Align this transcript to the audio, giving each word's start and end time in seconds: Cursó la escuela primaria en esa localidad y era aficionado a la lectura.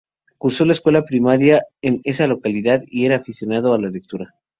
Cursó 0.39 0.65
la 0.65 0.71
escuela 0.71 1.03
primaria 1.05 1.61
en 1.83 2.01
esa 2.05 2.25
localidad 2.25 2.81
y 2.87 3.05
era 3.05 3.17
aficionado 3.17 3.71
a 3.75 3.79
la 3.79 3.91
lectura. 3.91 4.33